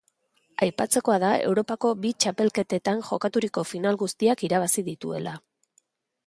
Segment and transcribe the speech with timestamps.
[0.67, 5.37] Aipatzekoa da Europako bi txapelketetan jokaturiko final guztiak irabazi dituela.